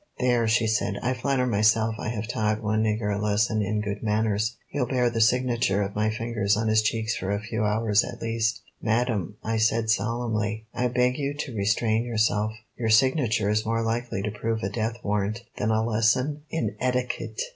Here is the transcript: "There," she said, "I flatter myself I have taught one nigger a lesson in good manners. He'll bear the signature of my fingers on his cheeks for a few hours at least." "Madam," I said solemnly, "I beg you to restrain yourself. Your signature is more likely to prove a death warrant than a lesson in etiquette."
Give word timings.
"There," 0.17 0.47
she 0.47 0.65
said, 0.65 0.97
"I 1.03 1.13
flatter 1.13 1.45
myself 1.45 1.93
I 1.99 2.09
have 2.09 2.27
taught 2.27 2.63
one 2.63 2.81
nigger 2.81 3.15
a 3.15 3.21
lesson 3.21 3.61
in 3.61 3.81
good 3.81 4.01
manners. 4.01 4.57
He'll 4.69 4.87
bear 4.87 5.11
the 5.11 5.21
signature 5.21 5.83
of 5.83 5.93
my 5.93 6.09
fingers 6.09 6.57
on 6.57 6.69
his 6.69 6.81
cheeks 6.81 7.15
for 7.15 7.29
a 7.29 7.39
few 7.39 7.63
hours 7.63 8.03
at 8.03 8.19
least." 8.19 8.63
"Madam," 8.81 9.37
I 9.43 9.57
said 9.57 9.91
solemnly, 9.91 10.65
"I 10.73 10.87
beg 10.87 11.19
you 11.19 11.35
to 11.35 11.55
restrain 11.55 12.03
yourself. 12.03 12.53
Your 12.75 12.89
signature 12.89 13.51
is 13.51 13.63
more 13.63 13.83
likely 13.83 14.23
to 14.23 14.31
prove 14.31 14.63
a 14.63 14.69
death 14.69 14.97
warrant 15.03 15.43
than 15.59 15.69
a 15.69 15.85
lesson 15.85 16.45
in 16.49 16.77
etiquette." 16.79 17.39